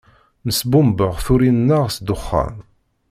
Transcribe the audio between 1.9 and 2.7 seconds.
s ddexxan.